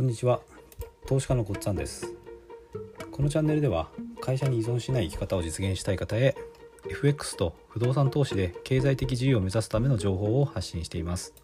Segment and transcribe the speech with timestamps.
[0.00, 0.40] こんにちは。
[1.06, 2.14] 投資家のこっつぁんです。
[3.12, 3.90] このチャンネルでは
[4.22, 6.34] 会社に依存しない生き方を実現したい方へ
[6.88, 11.34] FX と不動産投資で経済的自由を目指すための情報を発信しています。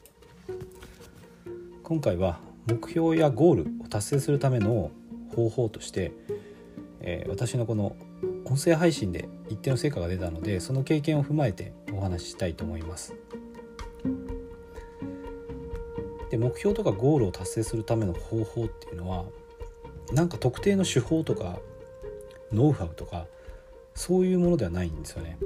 [1.82, 4.91] 今回は目標やゴールを達成するための
[5.34, 6.12] 方法として、
[7.00, 7.95] えー、私のこの
[8.46, 13.14] 音声配信で一定の成果が出たのでその経験を踏まえてお話ししたいと思います。
[16.30, 19.25] で目標とかゴールを達成するための方法っていうのは
[20.12, 21.59] なんか特定の手法とか
[22.52, 23.27] ノウハウとか
[23.95, 25.39] そういうものではないんですよね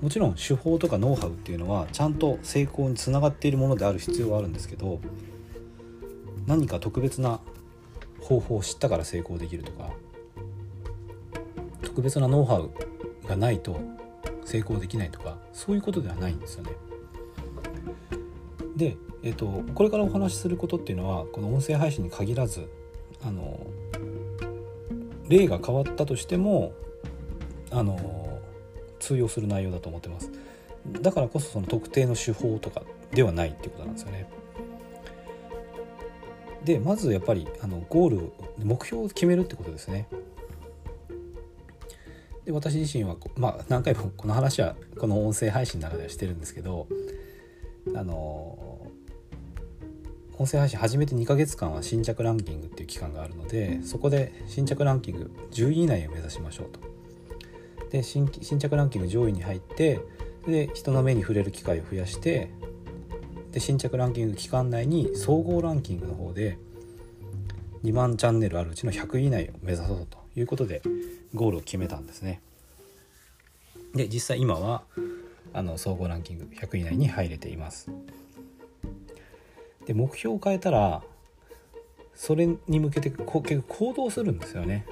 [0.00, 5.00] もちろん手法とかノウハウっていうのはちゃんと成功につながっているものである必要はあるんですけど
[6.46, 7.40] 何か特別な
[8.20, 9.90] 方法を知ったから成功できるとか
[11.82, 12.70] 特別なノウハウ
[13.28, 13.80] がないと
[14.44, 16.72] 成功できないとかそういうことではないんですよね。
[18.76, 22.68] で、えーと、これからお話しすることっていうのはこの音声配信に限らず
[23.24, 23.66] あの
[25.28, 26.72] 例が変わったとしても
[27.70, 28.40] あの
[28.98, 30.30] 通用する内容だと思ってます。
[31.00, 34.28] だからこそその特定の手法とかではないっていうことなんですよね。
[36.64, 40.08] でまずやっぱりあのゴール目標を決めるってことですね。
[42.44, 46.88] で私自身は、まあ、何回もこの話はこの音声配信の中ではしてるんですけど
[47.94, 48.58] あの
[50.38, 56.80] 音声配信始めて2ヶ月間は新着ランキングっていう期間があるのでそこで新着ランキング10位以内を目指しましょうと。
[57.90, 60.00] で新新着ランキング上位に入って
[60.46, 62.50] で人の目に触れる機会を増やして
[63.52, 66.58] で新着ランキング期間内に総合ランキングの方で
[67.84, 70.80] 2万チャンネルあるうちの100位以内を目指そうということで
[71.34, 72.40] ゴールを決めたんですね。
[73.94, 74.84] で実際今は
[75.52, 77.90] あの総合ランキング100位以内に入れています。
[79.86, 81.02] で目標を変えたら
[82.14, 84.86] それに向けて結構行動するんですよね。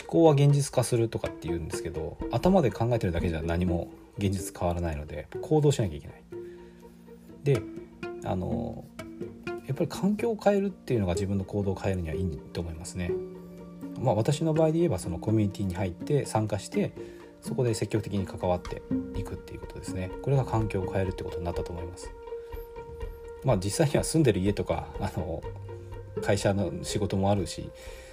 [0.00, 6.22] 思考は現実化するとかって言うんですけど頭で考えてるだけじゃ何も現実変わらないので行動しなきゃいけない。
[7.42, 7.60] で
[8.24, 8.84] あの
[9.66, 13.10] やっぱり環境を変えるっていうのが自分の行動を変えるにはいいと思いますね。
[14.00, 16.92] まあ私の場合で言えばそのコミュニティに入って参加して
[17.42, 18.82] そこで積極的に関わって
[19.18, 20.10] いくっていうことですね。
[20.22, 22.10] これが環境を変えるってことになったと思います。
[23.44, 25.42] まあ実際には住んでる家とかあの
[26.22, 27.70] 会社の仕事もあるし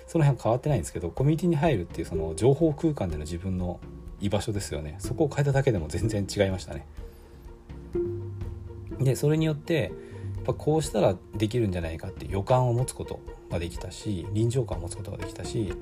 [0.07, 3.79] その辺は変わってないんですけどコミュニティに入るっていうその情報空間での自分の
[4.19, 4.95] 居場所ですよね。
[4.99, 6.87] そこを変えただけでも全然違いましたね。
[8.99, 9.91] でそれによって
[10.37, 13.19] やっぱこうしたらできるんじゃないかって予感を持つこと
[13.49, 15.73] ができたし臨場感を持つことができたし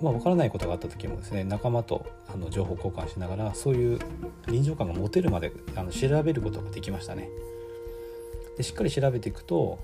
[0.00, 3.98] まあ、分からないことがあった時もですね仲間とあの情報交換しながらそういう
[4.46, 7.28] 臨場感が持てるまであの調べることができましたね。
[8.56, 9.78] でしっかり調べていくと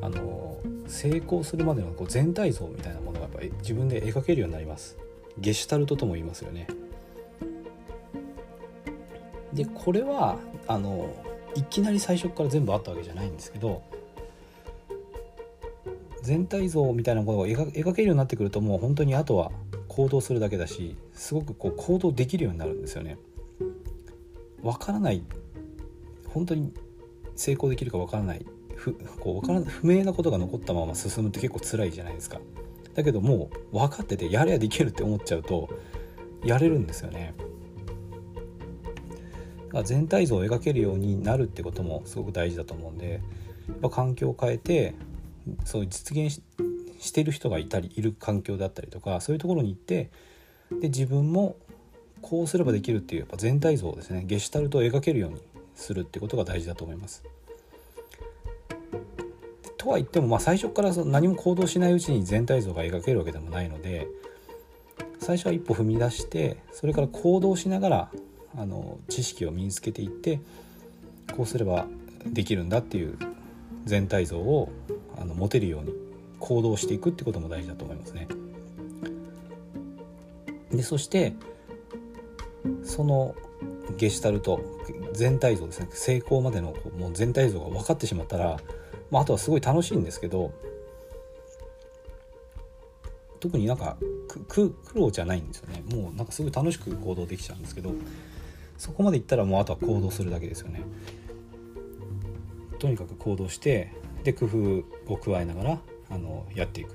[0.00, 4.96] あの成功するまでのこう全体像みたいなものがやっぱり自分で描けるようになります。
[5.38, 6.66] ゲシュタルトとも言いますよね。
[9.52, 11.08] でこれはあの
[11.54, 13.82] いきなり最初から全部あったわけじゃないんですけど
[16.26, 19.52] 全体像みたいなものを描けるようになってくるともう本当にあとは
[19.86, 23.16] 行動するだけだしすごくこう行動できるようになるんですよね。
[24.60, 25.22] わからない
[26.26, 26.72] 本当に
[27.36, 28.44] 成功できるかわからない
[28.74, 32.40] 不こうから不明なことが残ったまま進むって結構辛いじゃないですか。
[32.94, 35.68] だけどもう分かっててやれやできるって思っちゃうと
[36.44, 37.34] やれるんですよね。
[39.84, 43.20] 全体像を描けるようになるってこともすごく大事だと思うんで
[43.68, 44.94] やっぱ環境を変えて
[45.64, 46.42] そう実現
[46.98, 50.10] してる人がいたりいる環境だったりとかそういうところに行って
[50.80, 51.56] で自分も
[52.22, 55.42] こうすればできるっていうやっぱ全体像をですねゲシュタルトを描けるように
[55.74, 57.22] するってことが大事だと思います。
[59.76, 64.08] とは言っても、まあ、最初からその何も行動しないうちに全体像が描けるわけでもないので
[65.20, 68.10] 最初は一歩踏み出してそれから行動しながら
[68.56, 70.40] あの知識を身につけていって
[71.36, 71.86] こうすれば
[72.24, 73.16] できるんだっていう
[73.84, 74.70] 全体像を
[75.16, 75.92] あの持てるように
[76.38, 78.28] 行動していくってことも大事だと思いますね。
[80.70, 81.34] でそして
[82.82, 83.34] その
[83.96, 84.60] ゲシュタルト
[85.12, 85.88] 全体像ですね。
[85.90, 88.60] 成功までのもう全体像が分かってしまったら、
[89.10, 90.52] まあ、あとはすごい楽しいんですけど
[93.40, 93.96] 特になんか
[94.48, 95.82] 苦労じゃないんですよね。
[95.94, 97.92] もうなんかすごい楽しく行動できちゃうんですけど
[98.76, 100.82] そこまでいったらもうあとは行動するだけですよね。
[102.78, 103.92] とにかく行動して
[104.26, 105.78] で工夫を加えながら
[106.10, 106.90] あのやっていく。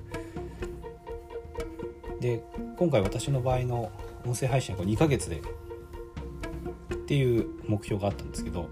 [2.19, 2.43] で
[2.77, 3.91] 今回私の場合の
[4.25, 5.41] 音声配信は2ヶ月で
[6.93, 8.69] っていう目標があったんですけど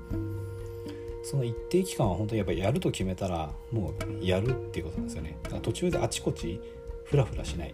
[1.24, 5.38] その一定期間は本当にやっぱやると決めたらもうやるっていうことなんですよね。
[5.44, 6.62] だから途中であちこち
[7.06, 7.74] フラフラしない。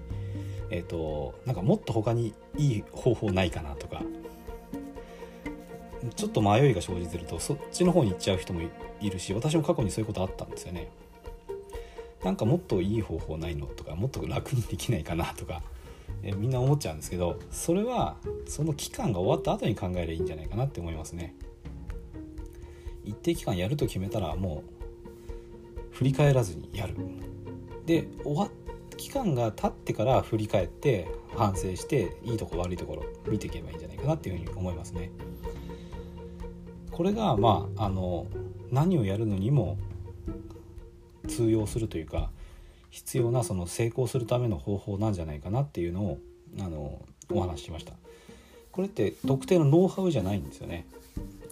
[0.70, 4.02] えっ、ー、となんかもっと他にいい方法ないかなとか
[6.16, 8.62] ちょっと迷いが生じてるとそっちの方に行っちゃう人も
[9.02, 10.90] いるし私も過去にそういうことあったんですよね。
[12.24, 15.62] なんかもっといい方法ないのとかもっと楽にできないかなとか、
[16.24, 18.16] えみんな思っちゃうんですけどそれは
[18.48, 21.36] その期間が終わった後に考えればいいんじゃないかなって思いますね。
[23.04, 26.96] 一定期間やると決めたらもう振り返らずにやる。
[27.86, 28.50] で終わ
[28.98, 35.12] 期間が経ってから振り返って反省していいとこ悪いところ見ていけばいいんじゃないかなっていうふうに思いますね。
[36.95, 38.25] これがまああの
[38.71, 39.77] 何をやるのにも
[41.27, 42.30] 通用するというか
[42.89, 46.19] 必要なその成功するための方法なんじゃないかなっていうのを
[46.57, 47.01] あの
[47.33, 47.92] お話ししました。
[48.71, 50.88] これって特定のノウハウじゃないんですよね。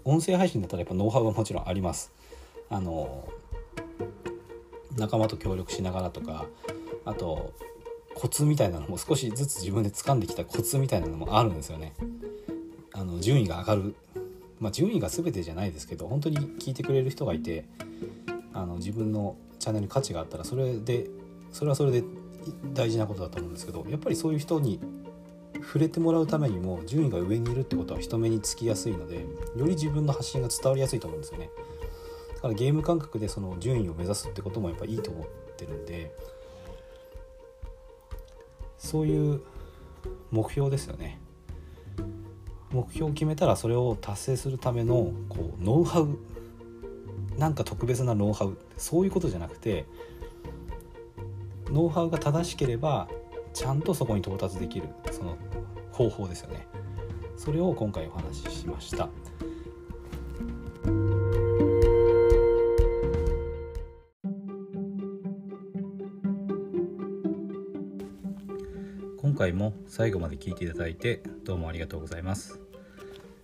[0.06, 2.14] 音声配信だったらやっぱノウハウはもちろんあります。
[2.70, 3.28] あの
[4.96, 6.46] 仲間と協力しながらとか
[7.04, 7.52] あと
[8.16, 11.96] コツみたいなのも少しずつ自分で掴んできたコツみたいなのもあるんですよね。
[12.94, 13.96] あの順位が上がる
[14.64, 17.66] まあ順位が全てじゃないですけど本当に聞いてくれる人がいて
[18.54, 21.10] あの自分のチャンネルに価値があったらそれで
[21.52, 22.04] それはそれで
[22.74, 24.80] 大事なことだと思うんですけどやっぱりそういう人に
[25.62, 31.50] 触れてもらうためにも順位が上にいるってことは人目につきやすいのでより自分の発信が伝わりやすいと思うんですよね。
[32.36, 35.28] だからゲーム感覚でその順位を目指すってこともやっぱいいと思っ
[35.58, 36.14] てるんで
[38.78, 39.42] そういう
[40.32, 41.20] 目標ですよね。
[42.74, 46.18] 目標を決めたらそれを達成するためのこうノウハウ。
[47.38, 48.58] なんか特別なノウハウ。
[48.78, 49.86] そういうことじゃなくて
[51.70, 53.08] ノウハウが正しければ
[53.54, 54.88] ちゃんとそこに到達できる。
[55.12, 55.38] その
[55.92, 56.68] 方法ですよね。
[57.38, 59.08] それを今回お話ししました。
[69.18, 72.63] 今回も最後まで聞いていただいてどうもありがとうございます。